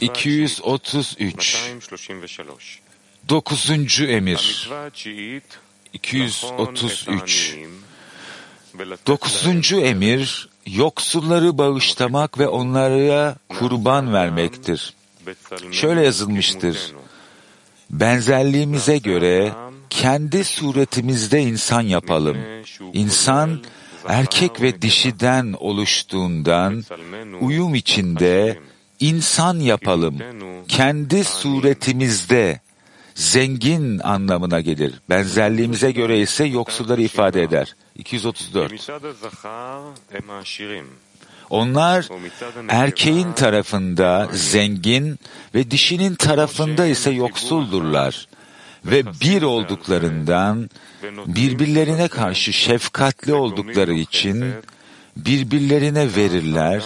[0.00, 1.72] 233
[3.28, 4.70] Dokuzuncu emir.
[5.92, 7.56] 233
[9.06, 14.94] Dokuzuncu emir yoksulları bağışlamak ve onlara kurban vermektir.
[15.72, 16.92] Şöyle yazılmıştır.
[17.90, 19.52] Benzerliğimize göre
[19.90, 22.36] kendi suretimizde insan yapalım.
[22.92, 23.60] İnsan
[24.08, 26.84] erkek ve dişiden oluştuğundan
[27.40, 28.58] uyum içinde
[29.00, 30.18] insan yapalım.
[30.68, 32.60] Kendi suretimizde
[33.14, 34.94] zengin anlamına gelir.
[35.10, 37.74] Benzerliğimize göre ise yoksulları ifade eder.
[37.96, 38.90] 234.
[41.50, 42.08] Onlar
[42.68, 45.18] erkeğin tarafında zengin
[45.54, 48.28] ve dişinin tarafında ise yoksuldurlar
[48.84, 50.70] ve bir olduklarından
[51.26, 54.54] birbirlerine karşı şefkatli oldukları için
[55.16, 56.82] birbirlerine verirler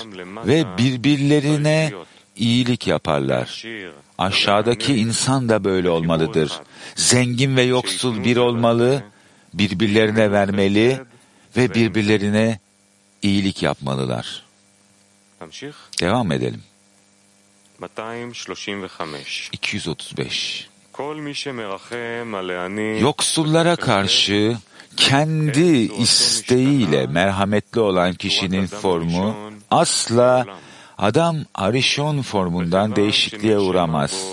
[0.47, 1.93] ve birbirlerine
[2.37, 3.65] iyilik yaparlar.
[4.19, 6.61] Aşağıdaki insan da böyle olmalıdır.
[6.95, 9.03] Zengin ve yoksul bir olmalı,
[9.55, 11.01] birbirlerine vermeli
[11.57, 12.59] ve birbirlerine
[13.23, 14.45] iyilik yapmalılar.
[16.01, 16.63] Devam edelim.
[19.53, 20.69] 235
[23.01, 24.57] Yoksullara karşı
[24.97, 29.37] kendi isteğiyle merhametli olan kişinin formu
[29.71, 30.47] asla
[30.99, 34.25] adam arishon formundan değişikliğe uğramaz.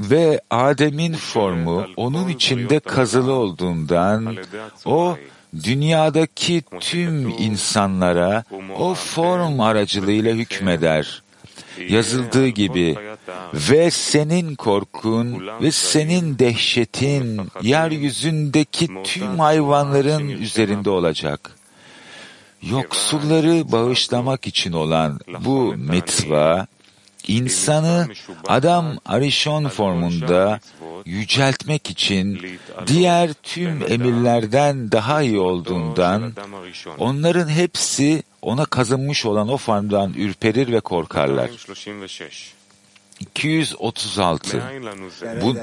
[0.00, 4.36] Ve Adem'in formu onun içinde kazılı olduğundan
[4.84, 5.16] o
[5.62, 8.44] dünyadaki tüm insanlara
[8.78, 11.22] o form aracılığıyla hükmeder.
[11.88, 12.96] Yazıldığı gibi
[13.54, 21.50] ve senin korkun ve senin dehşetin yeryüzündeki tüm hayvanların üzerinde olacak.
[22.62, 26.66] Yoksulları bağışlamak için olan bu mitva,
[27.28, 28.08] insanı
[28.48, 30.60] adam arishon formunda
[31.04, 32.40] yüceltmek için
[32.86, 36.32] diğer tüm emirlerden daha iyi olduğundan
[36.98, 41.50] onların hepsi ona kazınmış olan o formdan ürperir ve korkarlar.
[43.20, 44.62] 236
[45.42, 45.56] Bu,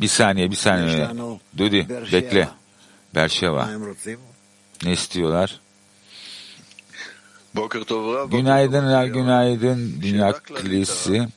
[0.00, 1.08] bir saniye bir saniye.
[1.58, 2.48] Dudi bekle.
[3.14, 3.68] Berşeva.
[4.84, 5.60] Ne istiyorlar?
[8.30, 11.28] Günaydın, günaydın Dünya Kilisi.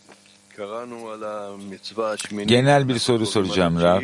[2.46, 4.04] Genel bir soru soracağım Rab.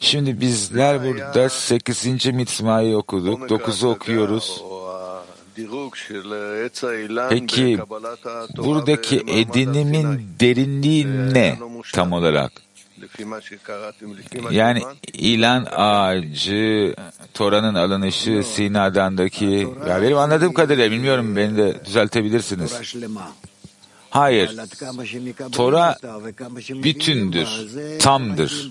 [0.00, 2.26] Şimdi bizler burada 8.
[2.26, 4.62] mitzvayı okuduk, 9'u okuyoruz.
[7.30, 7.78] Peki
[8.56, 11.58] buradaki edinimin derinliği ne
[11.92, 12.52] tam olarak?
[14.50, 14.82] Yani
[15.12, 16.94] ilan ağacı,
[17.34, 22.72] Tora'nın alınışı, Sina'dandaki, ya benim anladığım kadarıyla bilmiyorum beni de düzeltebilirsiniz.
[24.10, 24.56] Hayır.
[25.52, 25.96] Tora
[26.70, 27.48] bütündür,
[27.98, 28.70] tamdır.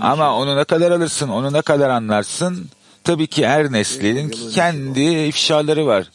[0.00, 2.68] Ama onu ne kadar alırsın, onu ne kadar anlarsın?
[3.04, 6.10] Tabii ki her neslinin kendi ifşaları var.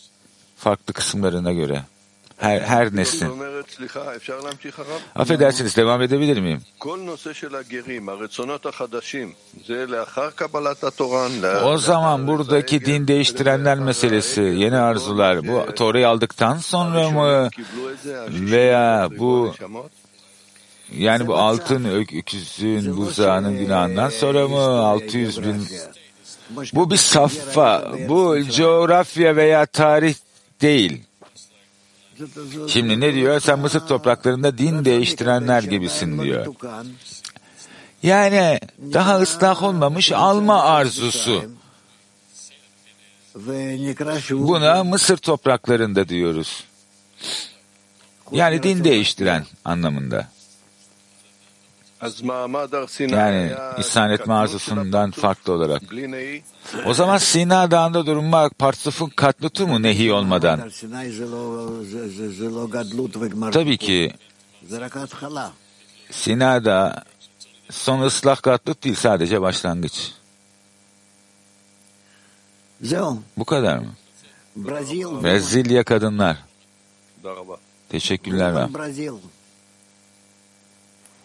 [0.58, 1.84] Farklı kısımlarına göre.
[2.38, 3.30] Her, her neslin.
[5.16, 6.62] Affedersiniz devam edebilir miyim?
[11.66, 17.50] O zaman buradaki din değiştirenler meselesi, yeni arzular, bu Tora'yı aldıktan sonra mı
[18.30, 19.54] veya bu
[20.98, 25.68] yani bu altın öküzün buzağının günahından sonra mı 600 bin
[26.74, 30.16] bu bir saffa, bu coğrafya veya tarih
[30.62, 31.04] değil.
[32.68, 33.40] Şimdi ne diyor?
[33.40, 36.56] Sen Mısır topraklarında din değiştirenler gibisin diyor.
[38.04, 38.60] Yani
[38.94, 41.44] daha ıslah olmamış alma arzusu.
[44.32, 46.64] Buna Mısır topraklarında diyoruz.
[48.32, 50.28] Yani din değiştiren anlamında.
[53.18, 55.82] Yani ihsan etme arzusundan farklı olarak.
[56.86, 60.60] O zaman Sina Dağı'nda durmak partsufun katlutu mu nehi olmadan?
[63.52, 64.14] Tabii ki
[66.12, 67.04] Sina Dağı
[67.72, 70.12] son ıslah katlut değil sadece başlangıç.
[73.38, 73.94] Bu kadar mı?
[75.24, 76.38] Brezilya kadınlar.
[77.90, 78.56] Teşekkürler.
[78.56, 78.74] Ben.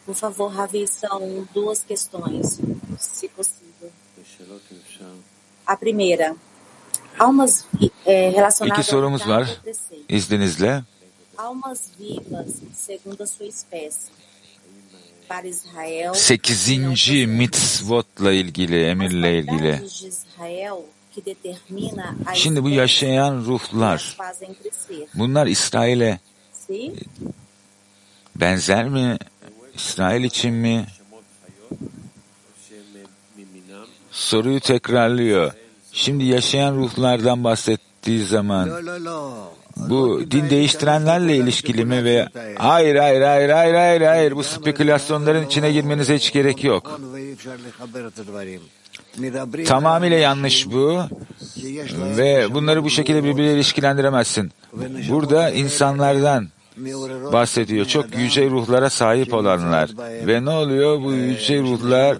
[0.07, 2.61] Por favor, Ravi, são duas questões,
[2.99, 3.91] se possível.
[5.67, 6.37] A primeira,
[7.19, 7.65] almas
[8.05, 9.61] é, relacionadas İki sorumuz var
[10.09, 10.85] izninizle.
[11.37, 14.13] Almas vivas segundo a sua espécie.
[15.29, 19.83] Para Israel, Sekizinci mitzvotla ilgili, emirle ilgili.
[22.35, 24.17] Şimdi bu yaşayan ruhlar,
[25.15, 26.19] bunlar İsrail'e
[28.37, 29.19] benzer mi?
[29.75, 30.87] İsrail için mi?
[34.11, 35.53] Soruyu tekrarlıyor.
[35.93, 38.71] Şimdi yaşayan ruhlardan bahsettiği zaman
[39.77, 42.29] bu din değiştirenlerle ilişkili mi ve
[42.59, 47.01] hayır hayır hayır hayır hayır hayır bu spekülasyonların içine girmenize hiç gerek yok.
[49.67, 51.03] Tamamıyla yanlış bu
[51.97, 54.53] ve bunları bu şekilde birbiriyle ilişkilendiremezsin.
[55.09, 56.49] Burada insanlardan
[57.33, 57.87] bahsediyor.
[57.87, 59.91] Çok yüce ruhlara sahip olanlar.
[60.27, 61.01] Ve ne oluyor?
[61.03, 62.17] Bu yüce ruhlar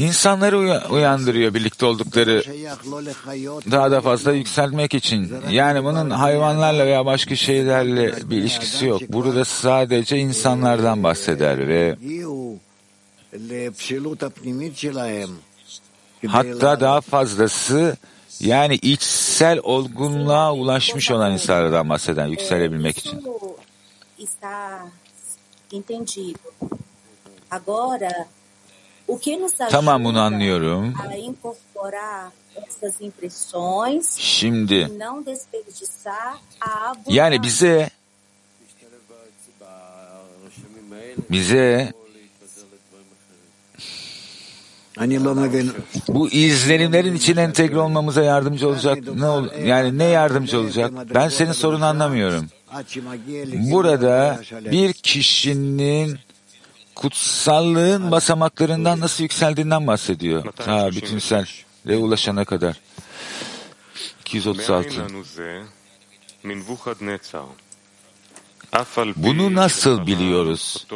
[0.00, 2.42] insanları uya- uyandırıyor birlikte oldukları
[3.70, 5.34] daha da fazla yükselmek için.
[5.50, 9.00] Yani bunun hayvanlarla veya başka şeylerle bir ilişkisi yok.
[9.08, 11.96] Burada sadece insanlardan bahseder ve
[16.28, 17.96] hatta daha fazlası
[18.40, 23.22] yani içsel olgunluğa ulaşmış olan insanlardan bahseden yükselebilmek için.
[24.22, 24.86] Isso está
[25.72, 26.38] entendido.
[27.50, 28.26] Agora,
[29.08, 30.94] o que nos Tamam bunu anlıyorum.
[34.18, 34.74] Şimdi
[37.08, 37.90] e yani bize
[41.30, 41.92] bize
[46.08, 50.92] bu izlenimlerin içine entegre olmamıza yardımcı olacak ne ol yani ne yardımcı olacak?
[51.14, 52.46] Ben senin sorunu anlamıyorum.
[53.70, 54.40] Burada
[54.70, 56.18] bir kişinin
[56.94, 60.44] kutsallığın basamaklarından nasıl yükseldiğinden bahsediyor.
[60.56, 61.46] Ta bütünsel
[61.86, 62.80] ve ulaşana kadar.
[64.20, 64.90] 236.
[69.16, 70.86] Bunu nasıl biliyoruz?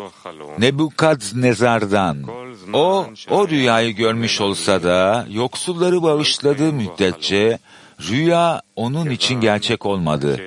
[0.58, 2.24] Nebukadnezar'dan.
[2.72, 7.58] O, o rüyayı görmüş olsa da yoksulları bağışladığı müddetçe
[8.00, 10.40] rüya onun için gerçek olmadı.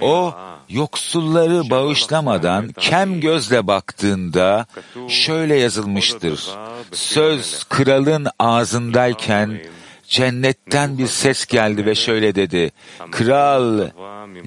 [0.00, 0.34] O
[0.68, 4.66] yoksulları bağışlamadan kem gözle baktığında
[5.08, 6.48] şöyle yazılmıştır.
[6.92, 9.60] Söz kralın ağzındayken
[10.08, 12.72] cennetten bir ses geldi ve şöyle dedi.
[13.10, 13.88] Kral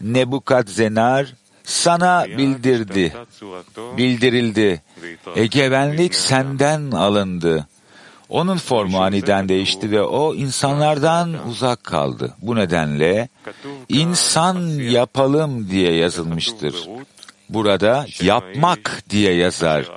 [0.02, 3.14] Nebukadzenar sana bildirdi,
[3.98, 4.82] bildirildi.
[5.36, 7.68] Egemenlik senden alındı.
[8.30, 12.34] Onun formu aniden değişti ve o insanlardan uzak kaldı.
[12.42, 13.30] Bu nedenle
[13.90, 16.76] insan yapalım diye yazılmıştır.
[17.50, 19.92] Burada yapmak diye yazar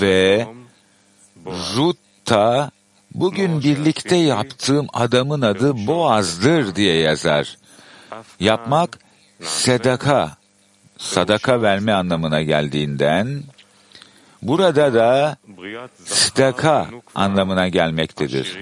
[0.00, 0.46] ve
[1.76, 2.70] Rutta
[3.14, 7.56] bugün birlikte yaptığım adamın adı Boaz'dır diye yazar.
[8.40, 8.98] Yapmak
[9.42, 10.36] sedaka,
[10.98, 13.42] sadaka verme anlamına geldiğinden
[14.42, 15.36] burada da
[16.04, 18.58] staka anlamına gelmektedir.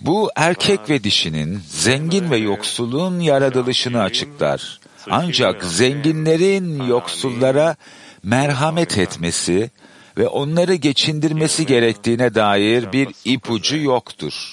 [0.00, 4.80] Bu erkek ve dişinin, zengin ve yoksulun yaratılışını açıklar.
[5.10, 7.76] Ancak zenginlerin yoksullara
[8.22, 9.70] merhamet etmesi
[10.18, 14.52] ve onları geçindirmesi gerektiğine dair bir ipucu yoktur.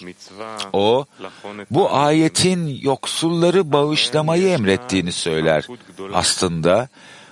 [0.74, 1.06] O,
[1.72, 5.68] bu ayetin yoksulları bağışlamayı emrettiğini söyler.
[6.14, 6.90] Aslında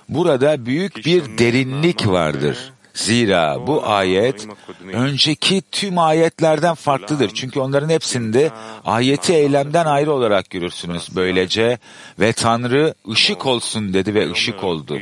[0.09, 2.73] burada büyük bir derinlik vardır.
[2.93, 4.47] Zira bu ayet
[4.93, 7.31] önceki tüm ayetlerden farklıdır.
[7.33, 8.51] Çünkü onların hepsinde
[8.85, 11.07] ayeti eylemden ayrı olarak görürsünüz.
[11.15, 11.77] Böylece
[12.19, 14.99] ve Tanrı ışık olsun dedi ve ışık oldu.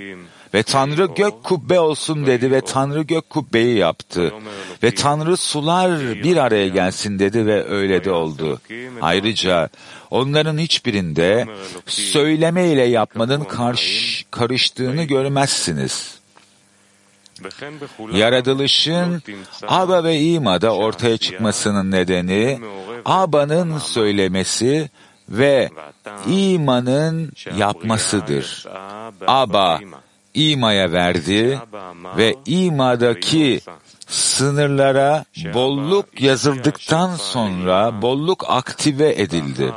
[0.53, 4.33] Ve Tanrı gök kubbe olsun dedi ve Tanrı gök kubbeyi yaptı.
[4.83, 8.61] Ve Tanrı sular bir araya gelsin dedi ve öyle de oldu.
[9.01, 9.69] Ayrıca
[10.11, 11.47] onların hiçbirinde
[11.85, 16.21] söyleme ile yapmanın karş, karıştığını görmezsiniz.
[18.13, 19.23] Yaratılışın
[19.67, 22.59] Aba ve İma'da ortaya çıkmasının nedeni
[23.05, 24.89] Aba'nın söylemesi
[25.29, 25.69] ve
[26.27, 28.65] İma'nın yapmasıdır.
[29.27, 29.79] Aba
[30.33, 31.59] İma'ya verdi
[32.17, 33.61] ve İma'daki
[34.07, 39.73] sınırlara bolluk yazıldıktan sonra bolluk aktive edildi.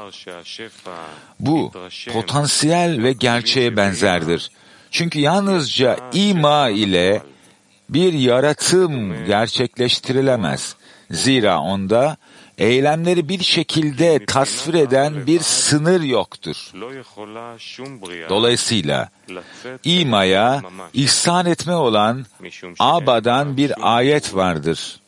[1.40, 1.72] Bu
[2.12, 4.50] potansiyel ve gerçeğe benzerdir.
[4.90, 7.22] Çünkü yalnızca ima ile
[7.88, 10.76] bir yaratım gerçekleştirilemez.
[11.10, 12.16] Zira onda
[12.58, 16.56] eylemleri bir şekilde tasvir eden bir sınır yoktur.
[18.28, 19.08] Dolayısıyla
[19.84, 22.26] imaya ihsan etme olan
[22.78, 25.00] Aba'dan bir ayet vardır.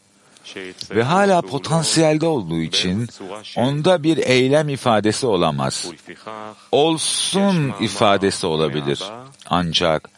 [0.91, 3.09] Ve hala potansiyelde olduğu için
[3.57, 5.91] onda bir eylem ifadesi olamaz.
[6.73, 9.03] Olsun ifadesi olabilir.
[9.47, 10.09] Ancak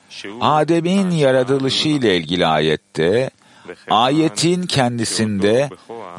[0.40, 3.30] Adem'in yaratılışı ile ilgili ayette
[3.90, 5.70] ayetin kendisinde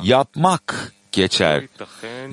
[0.04, 1.64] yapmak geçer.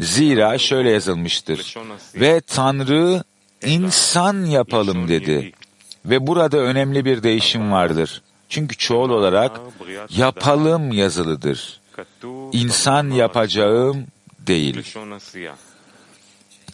[0.00, 1.75] Zira şöyle yazılmıştır.
[2.14, 3.23] Ve Tanrı
[3.62, 5.52] insan yapalım dedi.
[6.04, 8.23] Ve burada önemli bir değişim vardır.
[8.49, 9.61] Çünkü çoğul olarak
[10.11, 11.80] yapalım yazılıdır.
[12.52, 14.06] İnsan yapacağım
[14.38, 14.97] değil.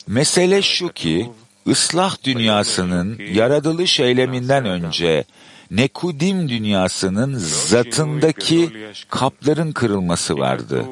[0.07, 1.31] Mesele şu ki,
[1.69, 5.25] ıslah dünyasının yaratılış eyleminden önce
[5.73, 8.71] Nekudim dünyasının zatındaki
[9.11, 10.87] kapların kırılması vardı.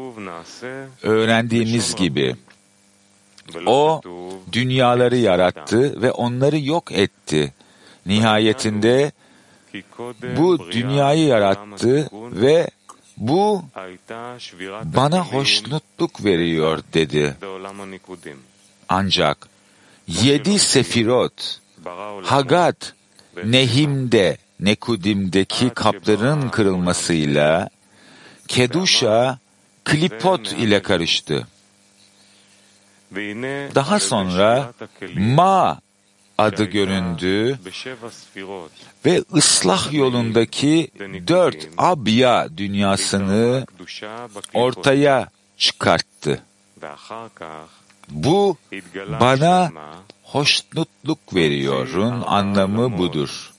[1.02, 2.36] Öğrendiğimiz gibi
[3.66, 4.00] o
[4.52, 7.52] dünyaları yarattı ve onları yok etti.
[8.06, 9.12] Nihayetinde
[10.36, 12.70] bu dünyayı yarattı ve
[13.16, 13.62] bu
[14.84, 17.36] bana hoşnutluk veriyor dedi.
[18.88, 19.48] Ancak
[20.06, 21.60] yedi sefirot,
[22.22, 22.94] Hagat,
[23.44, 27.68] Nehim'de, Nekudim'deki kapların kırılmasıyla
[28.48, 29.38] Keduşa,
[29.84, 31.46] Klipot ile karıştı.
[33.74, 34.72] Daha sonra
[35.14, 35.80] Ma
[36.38, 37.58] adı göründü
[39.06, 40.90] ve ıslah yolundaki
[41.28, 43.66] dört abya dünyasını
[44.54, 46.42] ortaya çıkarttı.
[48.08, 48.56] Bu
[49.20, 49.72] bana
[50.22, 53.49] hoşnutluk veriyorun anlamı budur.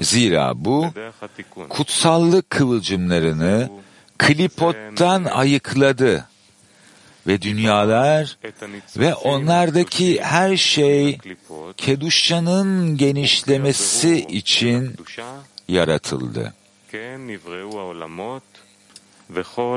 [0.00, 0.86] Zira bu
[1.68, 3.70] kutsallık kıvılcımlarını
[4.18, 6.28] klipottan ayıkladı
[7.26, 8.38] ve dünyalar
[8.96, 11.18] ve onlardaki her şey
[11.76, 14.96] Keduşa'nın genişlemesi için
[15.68, 16.54] yaratıldı.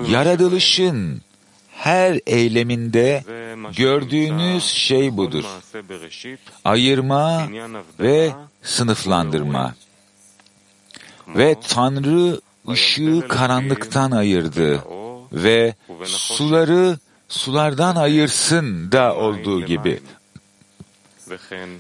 [0.10, 1.22] Yaratılışın
[1.72, 3.24] her eyleminde
[3.78, 5.44] gördüğünüz şey budur.
[6.66, 7.48] Ayırma
[8.00, 9.76] ve sınıflandırma.
[11.28, 14.84] Ve Tanrı ışığı karanlıktan ayırdı
[15.32, 15.76] ve
[16.06, 16.98] suları
[17.30, 20.00] sulardan ayırsın da olduğu gibi.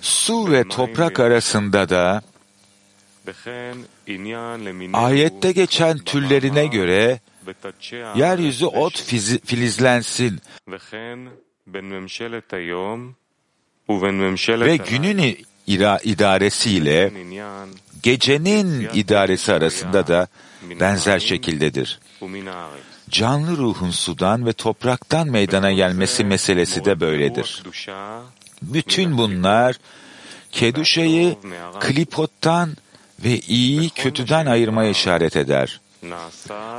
[0.01, 2.21] Su ve toprak arasında da
[4.93, 7.19] ayette geçen türlerine göre
[8.15, 9.01] yeryüzü ot
[9.45, 10.41] filizlensin
[14.47, 15.38] ve günün
[15.73, 17.11] ira idaresiyle
[18.03, 20.27] gecenin idaresi arasında da
[20.79, 21.99] benzer şekildedir.
[23.09, 27.63] Canlı ruhun sudan ve topraktan meydana gelmesi meselesi de böyledir.
[28.61, 29.75] Bütün bunlar
[30.51, 31.35] Keduşa'yı
[31.79, 32.77] klipottan
[33.23, 35.79] ve iyi kötüden ayırmaya işaret eder.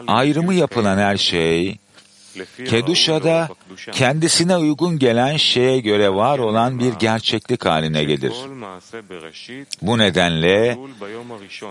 [0.07, 1.79] Ayrımı yapılan her şey,
[2.65, 3.49] Keduşa'da
[3.93, 8.33] kendisine uygun gelen şeye göre var olan bir gerçeklik haline gelir.
[9.83, 10.79] Bu nedenle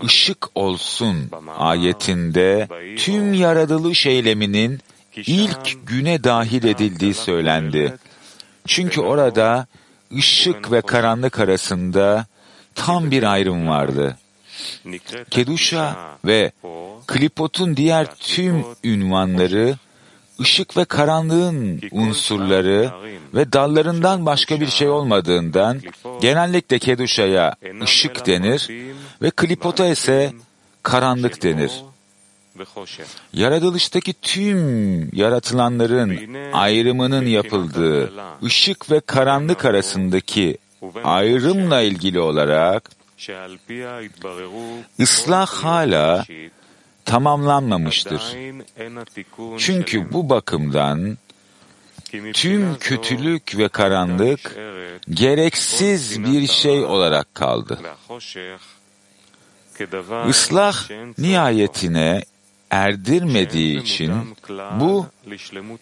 [0.04, 4.80] ışık olsun ayetinde tüm yaratılış eyleminin
[5.16, 7.96] ilk güne dahil edildiği söylendi.
[8.66, 9.66] Çünkü orada
[10.16, 12.26] ışık ve karanlık arasında
[12.74, 14.16] tam bir ayrım vardı.
[15.30, 16.52] Keduşa ve
[17.06, 19.76] Klipot'un diğer tüm ünvanları
[20.40, 22.90] ışık ve karanlığın unsurları
[23.34, 25.80] ve dallarından başka bir şey olmadığından
[26.20, 28.68] genellikle Keduşa'ya ışık denir
[29.22, 30.32] ve Klipot'a ise
[30.82, 31.72] karanlık denir.
[33.32, 38.12] Yaratılıştaki tüm yaratılanların ayrımının yapıldığı
[38.42, 40.58] ışık ve karanlık arasındaki
[41.04, 42.90] ayrımla ilgili olarak
[45.00, 46.24] ıslah hala
[47.04, 48.22] tamamlanmamıştır.
[49.58, 51.18] Çünkü bu bakımdan
[52.32, 54.56] tüm kötülük ve karanlık
[55.10, 57.80] gereksiz bir şey olarak kaldı.
[60.28, 62.22] Islah nihayetine
[62.70, 64.12] erdirmediği için
[64.80, 65.06] bu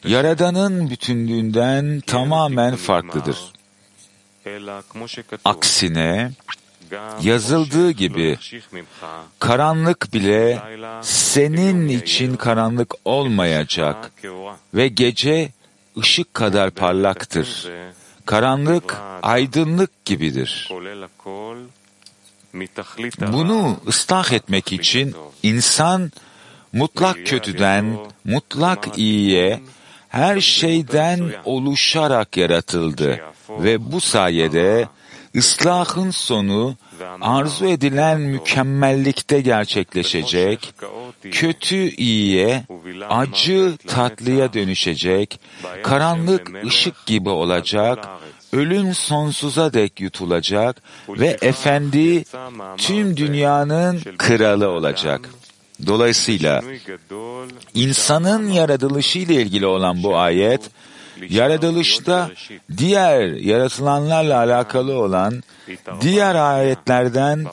[0.05, 3.39] Yaradan'ın bütünlüğünden tamamen farklıdır.
[5.45, 6.31] Aksine
[7.23, 8.39] yazıldığı gibi
[9.39, 10.59] karanlık bile
[11.03, 14.13] senin için karanlık olmayacak
[14.75, 15.53] ve gece
[15.99, 17.69] ışık kadar parlaktır.
[18.27, 20.69] Karanlık aydınlık gibidir.
[23.33, 26.13] Bunu ıslah etmek için insan
[26.73, 29.61] mutlak kötüden mutlak iyiye
[30.09, 34.89] her şeyden oluşarak yaratıldı ve bu sayede
[35.37, 36.77] ıslahın sonu
[37.21, 40.75] arzu edilen mükemmellikte gerçekleşecek,
[41.31, 42.65] kötü iyiye,
[43.09, 45.41] acı tatlıya dönüşecek,
[45.83, 48.09] karanlık ışık gibi olacak,
[48.53, 52.25] ölüm sonsuza dek yutulacak ve efendi
[52.77, 55.31] tüm dünyanın kralı olacak.
[55.87, 56.63] Dolayısıyla
[57.75, 60.71] insanın yaratılışı ile ilgili olan bu ayet,
[61.29, 62.31] yaratılışta
[62.77, 65.43] diğer yaratılanlarla alakalı olan
[66.01, 67.47] diğer ayetlerden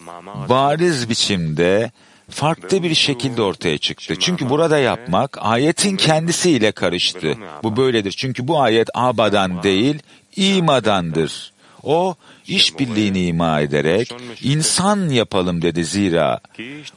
[0.49, 1.91] bariz biçimde
[2.29, 4.15] farklı bir şekilde ortaya çıktı.
[4.19, 7.37] Çünkü burada yapmak ayetin kendisiyle karıştı.
[7.63, 8.11] Bu böyledir.
[8.11, 9.99] Çünkü bu ayet abadan değil,
[10.35, 11.51] imadandır.
[11.83, 12.15] O
[12.47, 16.39] işbirliğini ima ederek insan yapalım dedi zira.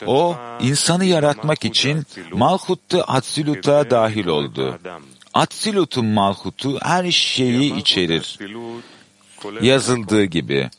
[0.07, 4.79] O insanı yaratmak için Malhut'ta Atsilut'a dahil oldu.
[5.35, 8.39] Atsilut'un Malhut'u her şeyi içerir.
[9.61, 10.71] Yazıldığı gibi.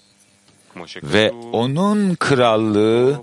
[1.04, 3.22] Ve onun krallığı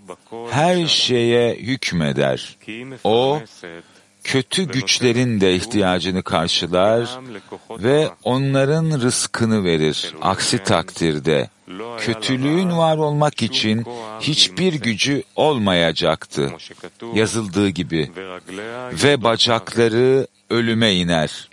[0.51, 2.57] her şeye hükmeder.
[3.05, 3.41] O
[4.29, 7.19] kötü güçlerin de ihtiyacını karşılar
[7.71, 10.15] ve onların rızkını verir.
[10.23, 11.51] Aksi takdirde
[11.99, 13.85] kötülüğün var olmak için
[14.21, 16.53] hiçbir gücü olmayacaktı.
[17.15, 18.11] Yazıldığı gibi.
[18.93, 21.49] Ve bacakları ölüme iner.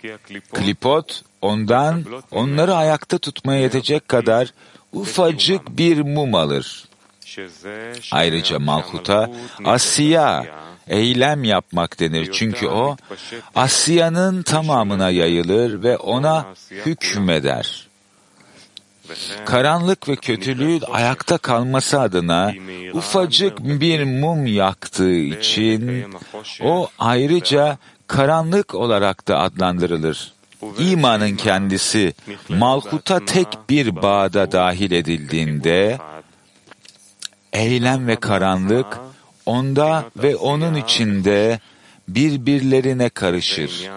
[0.52, 4.52] Klipot ondan onları ayakta tutmaya yetecek kadar
[4.92, 6.88] ufacık bir mum alır.
[8.12, 9.30] Ayrıca Malhut'a
[9.64, 10.46] Asya
[10.88, 12.30] eylem yapmak denir.
[12.32, 12.96] Çünkü o
[13.54, 17.86] Asya'nın tamamına yayılır ve ona hükmeder.
[19.44, 22.54] Karanlık ve kötülüğün ayakta kalması adına
[22.92, 26.04] ufacık bir mum yaktığı için
[26.62, 30.32] o ayrıca karanlık olarak da adlandırılır.
[30.78, 32.14] İmanın kendisi
[32.48, 35.98] Malhut'a tek bir bağda dahil edildiğinde
[37.52, 38.98] eylem ve karanlık
[39.46, 41.60] onda ve onun içinde
[42.08, 43.90] birbirlerine karışır.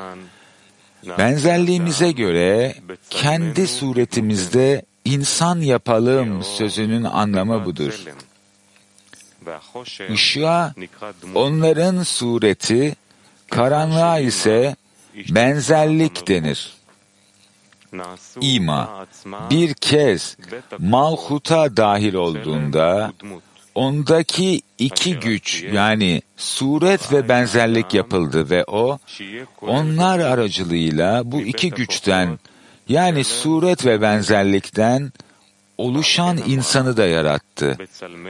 [1.18, 2.76] Benzerliğimize göre
[3.10, 8.04] kendi suretimizde insan yapalım sözünün anlamı budur.
[10.10, 10.74] Işığa
[11.36, 12.96] onların sureti,
[13.50, 14.76] karanlığa ise
[15.30, 16.74] benzerlik denir.
[18.42, 19.08] İma
[19.50, 20.38] bir kez
[20.80, 23.14] malhuta dahil olduğunda
[23.80, 29.00] ondaki iki güç yani suret ve benzerlik yapıldı ve o
[29.62, 32.40] onlar aracılığıyla bu iki güçten
[32.90, 35.12] yani suret ve benzerlikten
[35.78, 37.78] oluşan insanı da yarattı.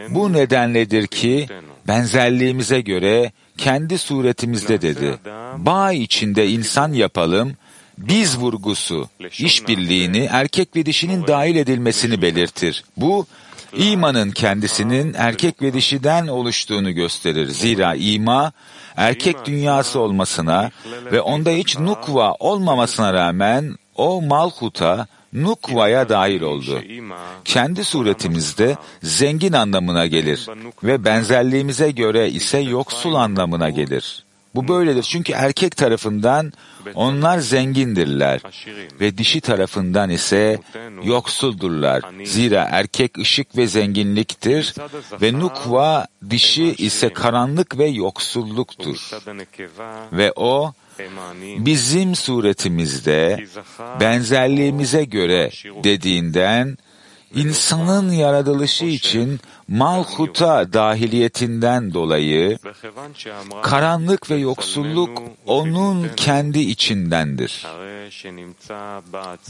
[0.09, 1.47] Bu nedenledir ki
[1.87, 5.17] benzerliğimize göre kendi suretimizde dedi.
[5.57, 7.53] Bağ içinde insan yapalım,
[7.97, 9.09] biz vurgusu,
[9.39, 12.83] işbirliğini erkek ve dişinin dahil edilmesini belirtir.
[12.97, 13.25] Bu,
[13.73, 17.47] imanın kendisinin erkek ve dişiden oluştuğunu gösterir.
[17.47, 18.51] Zira ima,
[18.95, 20.71] erkek dünyası olmasına
[21.11, 26.81] ve onda hiç nukva olmamasına rağmen o malhuta, Nukva'ya dahil oldu.
[27.45, 30.47] Kendi suretimizde zengin anlamına gelir
[30.83, 34.23] ve benzerliğimize göre ise yoksul anlamına gelir.
[34.55, 36.53] Bu böyledir çünkü erkek tarafından
[36.95, 38.41] onlar zengindirler
[38.99, 40.59] ve dişi tarafından ise
[41.03, 42.01] yoksuldurlar.
[42.25, 44.75] Zira erkek ışık ve zenginliktir
[45.21, 49.09] ve nukva dişi ise karanlık ve yoksulluktur.
[50.13, 50.73] Ve o
[51.57, 53.45] bizim suretimizde
[53.99, 55.49] benzerliğimize göre
[55.83, 56.77] dediğinden
[57.35, 62.57] insanın yaratılışı için malhuta dahiliyetinden dolayı
[63.63, 67.67] karanlık ve yoksulluk onun kendi içindendir.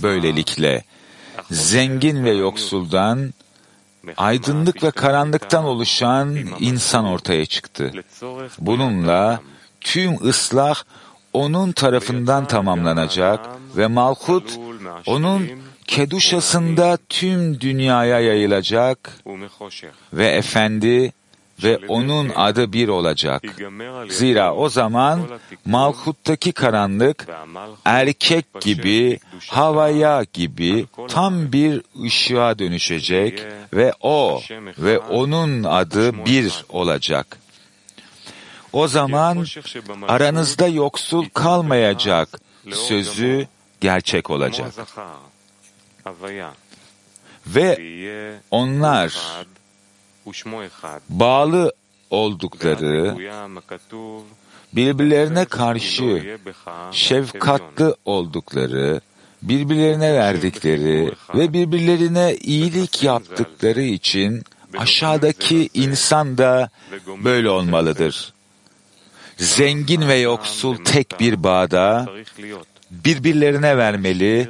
[0.03, 0.83] Böylelikle
[1.51, 3.33] zengin ve yoksuldan
[4.17, 7.91] aydınlık ve karanlıktan oluşan insan ortaya çıktı.
[8.59, 9.39] Bununla
[9.81, 10.83] tüm ıslah
[11.33, 13.39] onun tarafından tamamlanacak
[13.77, 14.59] ve malhut
[15.05, 15.49] onun
[15.89, 19.17] keduşasında tüm dünyaya yayılacak
[20.13, 21.13] ve efendi
[21.63, 23.43] ve onun adı bir olacak.
[24.09, 25.21] Zira o zaman
[25.65, 27.27] Malhut'taki karanlık
[27.85, 34.41] erkek gibi, havaya gibi tam bir ışığa dönüşecek ve o
[34.77, 37.37] ve onun adı bir olacak.
[38.73, 39.45] O zaman
[40.07, 43.47] aranızda yoksul kalmayacak sözü
[43.81, 44.73] gerçek olacak.
[47.47, 49.13] Ve onlar
[51.09, 51.73] bağlı
[52.09, 53.15] oldukları,
[54.73, 56.37] birbirlerine karşı
[56.91, 59.01] şefkatli oldukları,
[59.41, 64.43] birbirlerine verdikleri ve birbirlerine iyilik yaptıkları için
[64.77, 66.69] aşağıdaki insan da
[67.23, 68.33] böyle olmalıdır.
[69.37, 72.09] Zengin ve yoksul tek bir bağda
[72.91, 74.49] birbirlerine vermeli,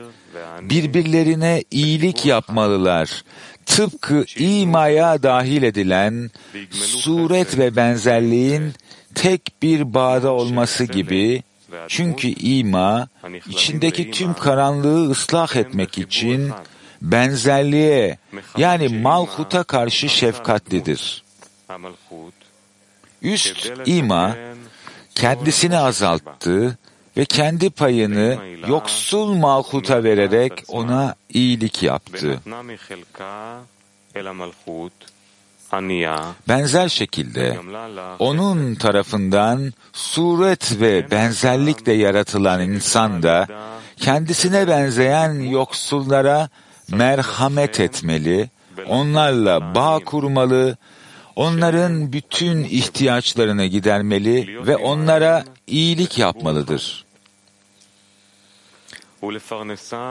[0.62, 3.24] birbirlerine iyilik yapmalılar.
[3.66, 6.32] Tıpkı imaya dahil edilen
[6.72, 8.74] suret ve benzerliğin
[9.16, 11.44] tek bir bağda olması gibi
[11.88, 13.08] çünkü ima
[13.50, 16.52] içindeki tüm karanlığı ıslah etmek için
[17.02, 18.18] benzerliğe
[18.58, 21.24] yani malhuta karşı şefkatlidir.
[23.22, 24.38] Üst ima
[25.16, 26.78] kendisini azalttı
[27.20, 32.40] ve kendi payını yoksul malhuta vererek ona iyilik yaptı.
[36.48, 37.58] Benzer şekilde
[38.20, 43.48] onun tarafından suret ve benzerlikle yaratılan insan da
[43.98, 46.50] kendisine benzeyen yoksullara
[46.92, 48.50] merhamet etmeli,
[48.88, 50.78] onlarla bağ kurmalı,
[51.36, 57.09] onların bütün ihtiyaçlarını gidermeli ve onlara iyilik yapmalıdır.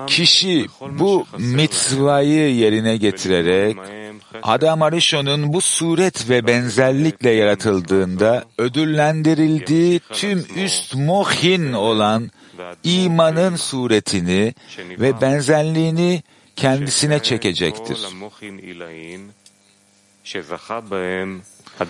[0.07, 3.77] Kişi bu mitzvayı yerine getirerek
[4.43, 12.31] Adam Arishon'un bu suret ve benzerlikle yaratıldığında ödüllendirildiği tüm üst mohin olan
[12.85, 16.23] imanın suretini ve benzerliğini
[16.57, 17.99] kendisine çekecektir.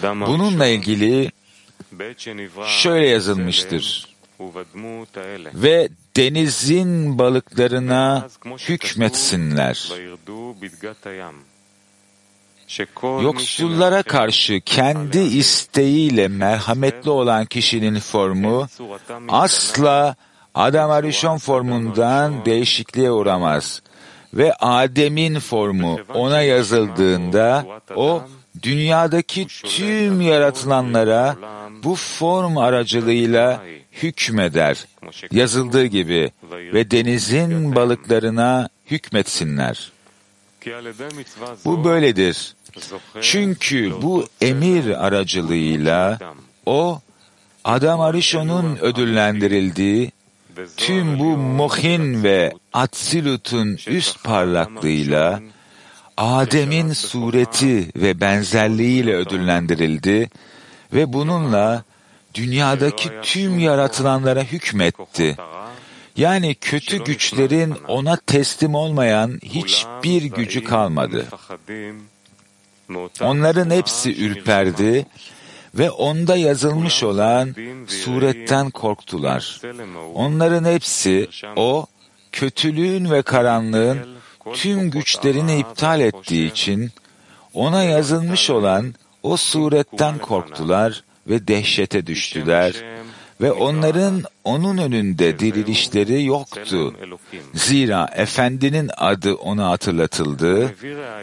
[0.04, 1.30] Bununla ilgili
[2.66, 4.17] şöyle yazılmıştır.
[5.54, 8.28] Ve denizin balıklarına
[8.68, 9.92] hükmetsinler.
[13.22, 18.66] Yoksullara karşı kendi isteğiyle merhametli olan kişinin formu
[19.28, 20.16] asla
[20.54, 23.82] Adam Arishon formundan değişikliğe uğramaz.
[24.34, 28.22] Ve Adem'in formu ona yazıldığında o
[28.62, 31.36] dünyadaki tüm yaratılanlara
[31.84, 33.62] bu form aracılığıyla
[34.02, 34.86] hükmeder.
[35.30, 39.92] Yazıldığı gibi ve denizin balıklarına hükmetsinler.
[41.64, 42.54] Bu böyledir.
[43.20, 46.18] Çünkü bu emir aracılığıyla
[46.66, 47.00] o
[47.64, 50.12] Adam Arishon'un ödüllendirildiği
[50.76, 55.40] tüm bu mohin ve atsilutun üst parlaklığıyla
[56.18, 60.30] Adem'in sureti ve benzerliğiyle ödüllendirildi
[60.94, 61.84] ve bununla
[62.34, 65.36] dünyadaki tüm yaratılanlara hükmetti.
[66.16, 71.26] Yani kötü güçlerin ona teslim olmayan hiçbir gücü kalmadı.
[73.20, 75.06] Onların hepsi ürperdi
[75.74, 77.54] ve onda yazılmış olan
[77.86, 79.60] suretten korktular.
[80.14, 81.86] Onların hepsi o
[82.32, 84.17] kötülüğün ve karanlığın
[84.54, 86.90] tüm güçlerini iptal ettiği için
[87.54, 92.74] ona yazılmış olan o suretten korktular ve dehşete düştüler
[93.40, 96.94] ve onların onun önünde dirilişleri yoktu.
[97.54, 100.74] Zira Efendinin adı ona hatırlatıldı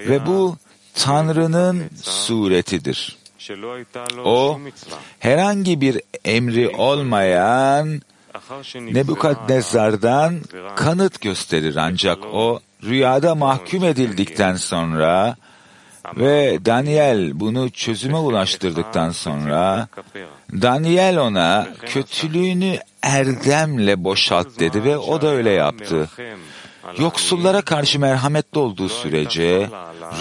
[0.09, 0.57] ve bu
[0.95, 3.17] Tanrı'nın suretidir.
[4.25, 4.59] O
[5.19, 8.01] herhangi bir emri olmayan
[8.75, 10.41] Nebukadnezar'dan
[10.75, 15.35] kanıt gösterir ancak o rüyada mahkum edildikten sonra
[16.17, 19.87] ve Daniel bunu çözüme ulaştırdıktan sonra
[20.51, 26.09] Daniel ona kötülüğünü erdemle boşalt dedi ve o da öyle yaptı.
[26.99, 29.69] Yoksullara karşı merhametli olduğu sürece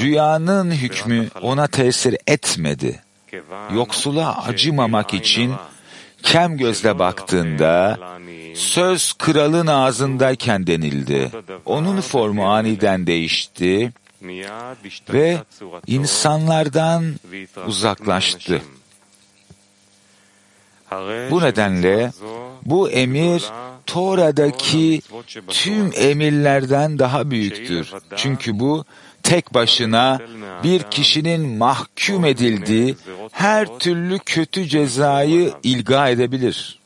[0.00, 3.00] rüyanın hükmü ona tesir etmedi.
[3.74, 5.54] Yoksula acımamak için
[6.22, 7.98] kem gözle baktığında
[8.54, 11.30] söz kralın ağzındayken denildi.
[11.64, 13.92] Onun formu aniden değişti
[15.12, 15.38] ve
[15.86, 17.14] insanlardan
[17.66, 18.62] uzaklaştı.
[21.30, 22.12] Bu nedenle
[22.64, 23.44] bu emir
[23.86, 25.00] Tora'daki
[25.48, 27.92] tüm emirlerden daha büyüktür.
[28.16, 28.84] Çünkü bu
[29.22, 30.18] tek başına
[30.64, 32.96] bir kişinin mahkum edildiği
[33.32, 36.83] her türlü kötü cezayı ilga edebilir.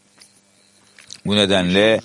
[1.28, 2.00] Bu nedenle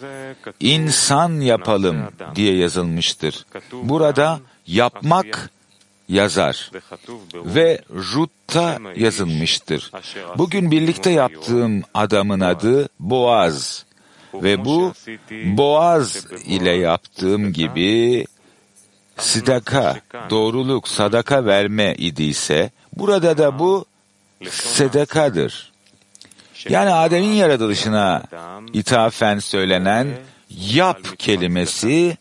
[0.59, 1.97] insan yapalım
[2.35, 3.45] diye yazılmıştır.
[3.71, 5.49] Burada yapmak
[6.09, 6.71] yazar
[7.33, 9.91] ve Rut'ta yazılmıştır.
[10.37, 13.85] Bugün birlikte yaptığım adamın adı Boaz
[14.33, 14.93] ve bu
[15.31, 18.25] Boaz ile yaptığım gibi
[19.17, 19.97] sidaka,
[20.29, 23.85] doğruluk, sadaka verme idiyse burada da bu
[24.49, 25.72] sedekadır.
[26.69, 28.23] Yani Adem'in yaratılışına
[28.73, 30.07] ithafen söylenen
[30.49, 32.17] yap kelimesi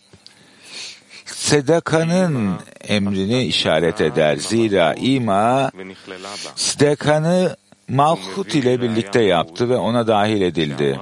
[1.25, 4.37] sedakanın emrini işaret eder.
[4.37, 5.71] Zira ima
[6.57, 7.57] sedakanı
[7.89, 11.01] malhut ile birlikte yaptı ve ona dahil edildi.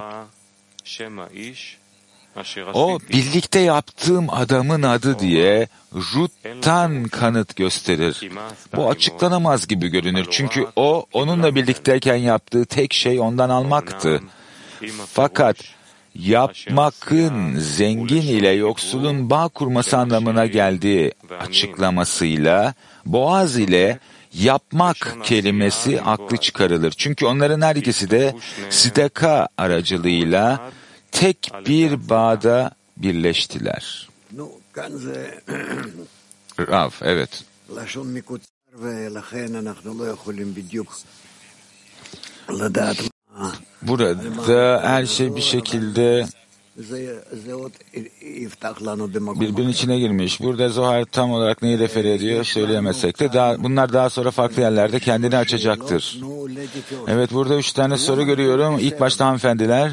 [2.73, 8.29] O birlikte yaptığım adamın adı diye Rut'tan kanıt gösterir.
[8.75, 10.27] Bu açıklanamaz gibi görünür.
[10.31, 14.21] çünkü o onunla birlikteyken yaptığı tek şey ondan almaktı.
[15.13, 15.57] Fakat
[16.15, 22.73] yapmakın zengin ile yoksulun bağ kurması anlamına geldiği açıklamasıyla
[23.05, 23.99] boğaz ile
[24.33, 26.91] yapmak kelimesi aklı çıkarılır.
[26.91, 28.35] Çünkü onların her ikisi de
[28.69, 30.71] sidaka aracılığıyla
[31.11, 34.09] tek bir bağda birleştiler.
[36.59, 37.43] Rav, evet.
[43.81, 46.25] Burada her şey bir şekilde
[49.41, 50.41] birbirinin içine girmiş.
[50.41, 54.99] Burada Zohar tam olarak neyi refer ediyor söyleyemesek de daha, bunlar daha sonra farklı yerlerde
[54.99, 56.19] kendini açacaktır.
[57.07, 58.79] Evet burada üç tane soru görüyorum.
[58.79, 59.91] İlk başta hanımefendiler.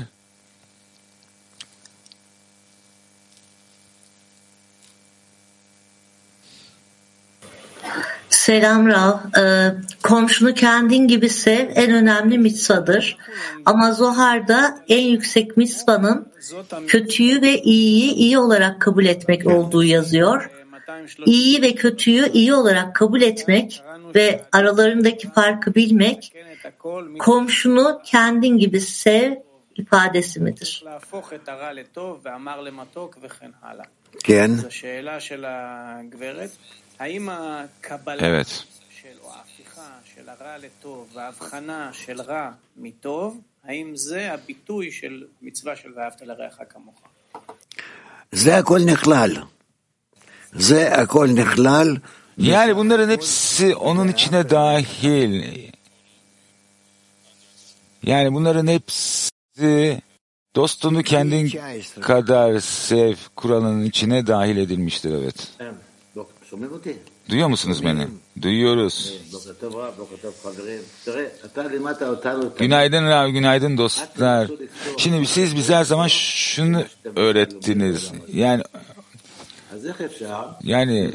[8.49, 9.19] Selam Rav.
[9.39, 13.17] Ee, komşunu kendin gibi sev en önemli mitzvadır.
[13.65, 16.33] Ama Zohar'da en yüksek mitzvanın
[16.87, 20.51] kötüyü ve iyiyi iyi olarak kabul etmek olduğu yazıyor.
[21.27, 23.83] İyiyi ve kötüyü iyi olarak kabul etmek
[24.15, 26.33] ve aralarındaki farkı bilmek
[27.19, 29.35] komşunu kendin gibi sev
[29.77, 30.85] ifadesi midir?
[38.23, 38.67] Evet.
[52.39, 55.45] Yani bunların hepsi onun içine dahil.
[58.03, 60.03] Yani bunların hepsi
[60.57, 61.53] dostunu kendin
[62.01, 65.49] kadar sev kuralının içine dahil edilmiştir evet.
[67.31, 68.07] Duyuyor musunuz beni?
[68.43, 69.21] Duyuyoruz.
[72.59, 74.49] Günaydın Rav, günaydın dostlar.
[74.97, 76.85] Şimdi siz bize her zaman şunu
[77.17, 78.13] öğrettiniz.
[78.33, 78.63] Yani
[80.63, 81.11] yani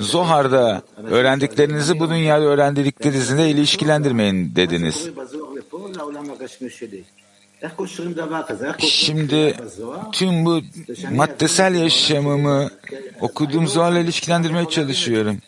[0.00, 5.08] Zohar'da öğrendiklerinizi bu dünyada öğrendiklerinizle ilişkilendirmeyin dediniz.
[8.78, 9.56] Şimdi
[10.12, 10.60] tüm bu
[11.10, 12.70] maddesel yaşamımı
[13.20, 15.38] okuduğum Zohar'la ilişkilendirmeye çalışıyorum.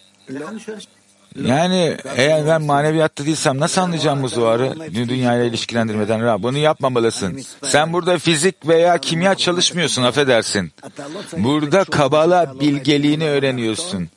[1.44, 6.24] Yani eğer ben maneviyatta değilsem nasıl anlayacağım bu Zohar'ı dünyayla ilişkilendirmeden?
[6.24, 7.42] Rab, bunu yapmamalısın.
[7.64, 10.72] Sen burada fizik veya kimya çalışmıyorsun, affedersin.
[11.36, 14.08] Burada Kabala bilgeliğini öğreniyorsun.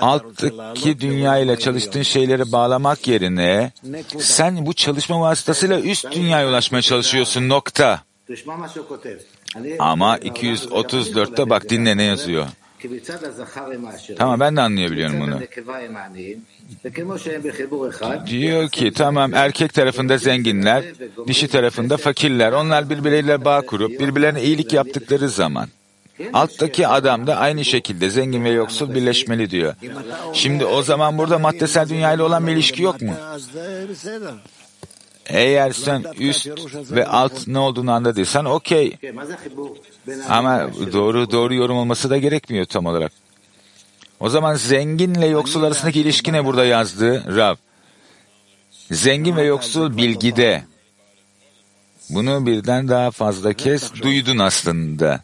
[0.00, 3.72] Alttaki dünya ile çalıştığın şeyleri bağlamak yerine
[4.18, 8.02] sen bu çalışma vasıtasıyla üst dünyaya ulaşmaya çalışıyorsun nokta.
[9.78, 12.46] Ama 234'te bak dinle ne yazıyor.
[14.18, 15.40] Tamam ben de anlayabiliyorum bunu.
[18.26, 20.84] Diyor ki tamam erkek tarafında zenginler,
[21.26, 22.52] dişi tarafında fakirler.
[22.52, 25.68] Onlar birbirleriyle bağ kurup birbirlerine iyilik yaptıkları zaman
[26.32, 29.74] alttaki adam da aynı şekilde zengin ve yoksul birleşmeli diyor.
[30.32, 33.12] Şimdi o zaman burada maddesel dünyayla olan bir ilişki yok mu?
[35.26, 36.48] Eğer sen üst
[36.90, 38.96] ve alt ne olduğunu anladıysan okey.
[40.28, 43.12] Ama doğru doğru yorum olması da gerekmiyor tam olarak.
[44.20, 47.56] O zaman zenginle yoksul arasındaki ilişki ne burada yazdığı Rab?
[48.90, 50.64] Zengin ve yoksul bilgide.
[52.10, 55.20] Bunu birden daha fazla kez duydun aslında.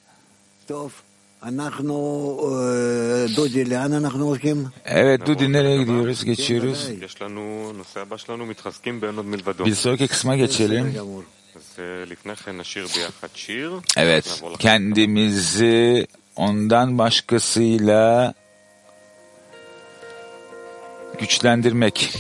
[4.85, 6.25] Evet Dudi nereye gidiyoruz?
[6.25, 6.89] Geçiyoruz.
[9.67, 10.95] Bir sonraki kısma geçelim.
[13.97, 18.35] Evet, kendimizi ondan başkasıyla
[21.19, 22.15] güçlendirmek.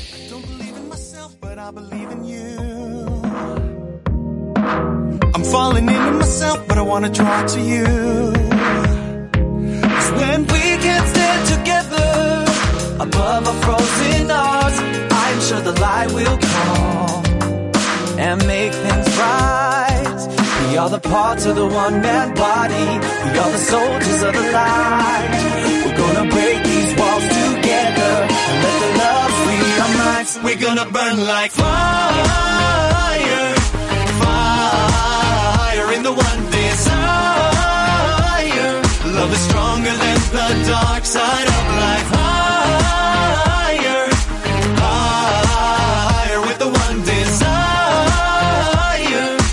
[5.55, 7.85] Falling into myself, but I want to draw to you.
[9.95, 12.11] Cause when we can stand together
[13.07, 14.79] above our frozen hearts,
[15.23, 17.25] I'm sure the light will come
[18.27, 20.19] and make things right.
[20.67, 22.89] We are the parts of the one man body.
[23.25, 25.31] We are the soldiers of the light.
[25.85, 28.13] We're gonna break these walls together
[28.51, 30.33] and let the love free our minds.
[30.47, 32.94] We're gonna burn like fire,
[35.95, 37.63] in the one desire.
[39.19, 42.09] Love is stronger than the dark side of life.
[42.21, 44.03] Higher,
[44.83, 47.69] higher with the one desire.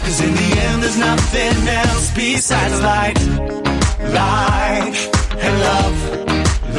[0.03, 3.19] Cause in the end there's nothing else besides light,
[4.19, 4.97] light
[5.45, 5.97] and love,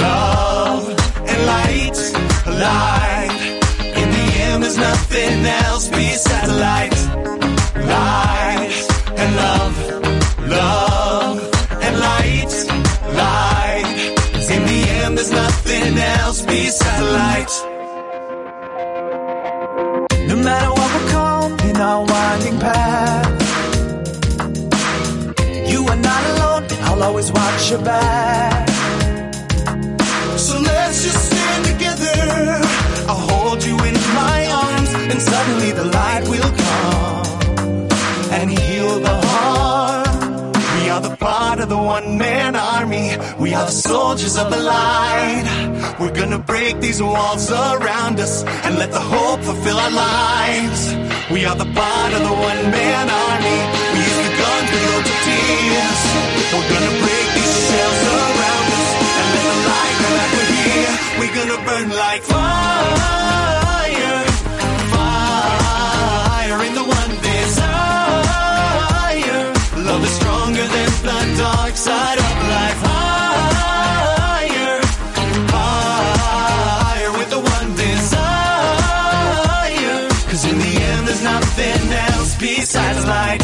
[0.07, 0.85] love
[1.31, 1.99] and light,
[2.67, 3.39] light.
[4.01, 6.97] In the end, there's nothing else besides light,
[7.77, 8.72] light
[9.23, 9.75] and love,
[10.49, 11.39] love
[11.87, 12.53] and light,
[13.23, 13.91] light.
[14.55, 17.53] In the end, there's nothing else besides light.
[20.31, 23.29] No matter what will come in our winding path,
[25.71, 26.65] you are not alone.
[26.87, 28.69] I'll always watch your back.
[30.47, 32.17] So let's just stand together.
[33.11, 36.92] I'll hold you in my arms, and suddenly the light will come
[38.43, 40.57] and heal the heart.
[40.75, 43.17] We are the part of the one man army.
[43.39, 45.47] We are the soldiers of the light.
[46.01, 50.81] We're gonna break these walls around us and let the hope fulfill our lives.
[51.31, 53.59] We are the part of the one man army.
[53.95, 56.01] We use the guns, we go to tears.
[56.53, 60.95] We're gonna break these shells around us and let the light come back we're here.
[61.19, 63.62] We're gonna burn like fire,
[71.43, 72.81] dark side of life.
[72.91, 74.75] Higher,
[75.57, 78.49] higher with the one desire.
[80.31, 83.42] Cause in the end, there's nothing else besides light.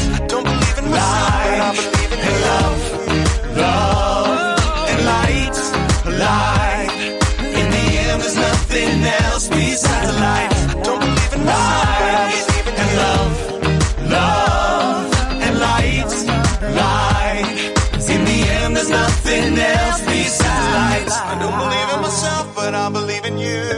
[23.37, 23.78] you.